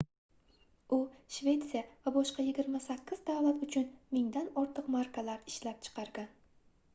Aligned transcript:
u 0.95 0.97
shvetsiya 1.35 1.83
va 2.07 2.13
boshqa 2.15 2.45
28 2.47 3.21
davlat 3.29 3.61
uchun 3.67 3.87
mingdan 4.17 4.49
ortiq 4.63 4.89
markalar 4.97 5.45
ishlab 5.53 5.87
chiqargan 5.91 6.35